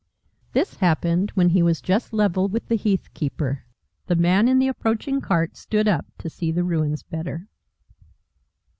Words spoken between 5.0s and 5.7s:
cart